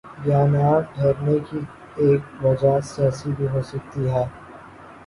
یہاں 0.25 0.47
نہ 0.47 0.65
ٹھہرنے 0.93 1.37
کی 1.47 1.59
ایک 2.01 2.21
وجہ 2.43 2.73
سیاسی 2.91 3.29
بھی 3.37 3.47
ہو 3.53 3.61
سکتی 3.71 4.03
ہے۔ 4.09 4.25